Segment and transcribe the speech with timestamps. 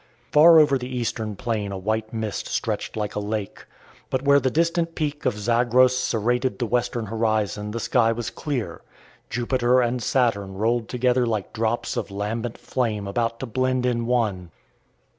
[0.31, 3.67] Far over the eastern plain a white mist stretched like a lake.
[4.09, 8.81] But where the distant peak of Zagros serrated the western horizon the sky was clear.
[9.29, 14.49] Jupiter and Saturn rolled together like drops of lambent flame about to blend in one.